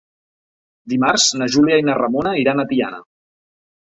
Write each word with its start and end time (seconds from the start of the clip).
Dimarts 0.93 1.25
na 1.41 1.47
Júlia 1.57 1.77
i 1.81 1.85
na 1.89 1.97
Ramona 1.99 2.33
iran 2.45 2.61
a 2.63 2.65
Tiana. 2.73 3.03